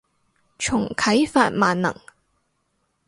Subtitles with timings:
[0.57, 1.95] 重啟法萬能